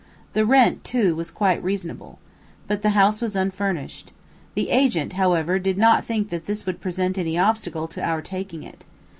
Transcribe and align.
The 0.33 0.47
rent, 0.47 0.83
too, 0.83 1.15
was 1.15 1.29
quite 1.29 1.63
reasonable. 1.63 2.17
But 2.65 2.81
the 2.81 2.89
house 2.97 3.21
was 3.21 3.35
unfurnished. 3.35 4.13
The 4.55 4.71
agent, 4.71 5.13
however, 5.13 5.59
did 5.59 5.77
not 5.77 6.05
think 6.05 6.31
that 6.31 6.47
this 6.47 6.65
would 6.65 6.81
present 6.81 7.19
any 7.19 7.37
obstacle 7.37 7.87
to 7.89 8.03
our 8.03 8.23
taking 8.23 8.63
it. 8.63 8.83